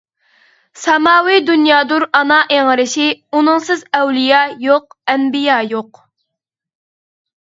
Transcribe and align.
ساماۋى 0.83 1.35
دۇنيادۇر 1.49 2.05
ئانا 2.19 2.39
ئىڭرىشى، 2.55 3.05
ئۇنىڭسىز 3.19 3.85
ئەۋلىيا 3.99 4.41
يوق-ئەنبىيا 4.69 5.63
يوق! 5.75 6.01